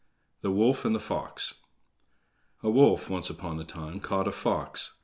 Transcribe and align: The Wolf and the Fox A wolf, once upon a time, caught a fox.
The 0.41 0.49
Wolf 0.49 0.83
and 0.83 0.95
the 0.95 0.99
Fox 0.99 1.59
A 2.63 2.71
wolf, 2.71 3.07
once 3.07 3.29
upon 3.29 3.59
a 3.59 3.63
time, 3.63 3.99
caught 3.99 4.27
a 4.27 4.31
fox. 4.31 4.95